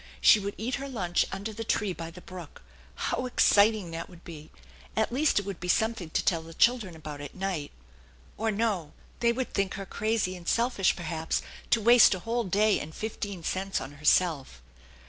She 0.19 0.39
would 0.39 0.55
eat 0.57 0.73
her 0.81 0.89
lunch 0.89 1.27
under 1.31 1.53
the 1.53 1.63
tree 1.63 1.93
by 1.93 2.09
the 2.09 2.21
brook! 2.21 2.63
How 2.95 3.27
exciting 3.27 3.91
that 3.91 4.09
would 4.09 4.23
be! 4.23 4.49
At 4.97 5.11
least 5.11 5.37
it 5.39 5.45
would 5.45 5.59
be 5.59 5.67
something 5.67 6.09
to 6.09 6.25
tell 6.25 6.41
the 6.41 6.55
children 6.55 6.95
about 6.95 7.21
at 7.21 7.35
night! 7.35 7.71
Or 8.35 8.49
no! 8.49 8.93
they 9.19 9.31
would 9.31 9.53
think 9.53 9.75
her 9.75 9.85
crazy 9.85 10.35
and 10.35 10.47
selfish, 10.47 10.95
perhaps, 10.95 11.43
to 11.69 11.81
waste 11.81 12.15
a 12.15 12.19
whole 12.21 12.45
day 12.45 12.79
and 12.79 12.95
fifteen 12.95 13.43
cents 13.43 13.79
on 13.79 13.91
herself. 13.91 14.63